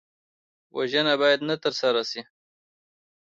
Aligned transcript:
وژنه 0.75 1.13
باید 1.21 1.39
نه 1.49 1.55
ترسره 1.63 2.03
شي 2.09 2.21